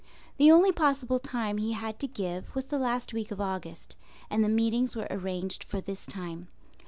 [0.37, 3.97] The only possible time he had to give was the last week of August,
[4.31, 6.47] and the meetings were arranged for this time.